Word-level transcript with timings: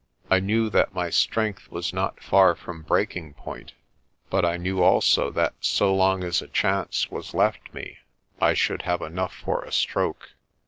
I 0.31 0.39
knew 0.39 0.71
that 0.71 0.95
my 0.95 1.11
strength 1.11 1.69
was 1.69 1.93
not 1.93 2.23
far 2.23 2.55
from 2.55 2.81
breaking 2.81 3.35
point; 3.35 3.73
but 4.31 4.43
I 4.43 4.57
knew 4.57 4.81
also 4.81 5.29
that 5.29 5.53
so 5.59 5.93
long 5.93 6.23
as 6.23 6.41
a 6.41 6.47
chance 6.47 7.11
was 7.11 7.35
left 7.35 7.71
me 7.71 7.99
I 8.41 8.55
should 8.55 8.81
have 8.81 9.03
enough 9.03 9.35
for 9.35 9.61
a 9.63 9.71
stroke. 9.71 10.29